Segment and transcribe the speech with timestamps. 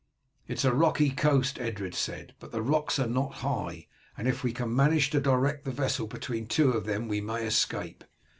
[0.47, 3.85] "It is a rocky coast," Edred said, "but the rocks are not high,
[4.17, 7.45] and if we can manage to direct the vessel between two of them we may
[7.45, 8.03] escape.